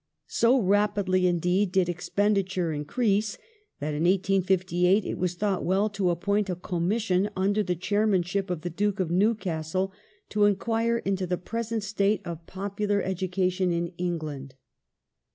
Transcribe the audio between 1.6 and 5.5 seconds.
did ex penditure increase, that in 1858 it was